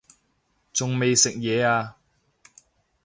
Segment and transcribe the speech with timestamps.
[0.73, 1.97] 仲未食嘢呀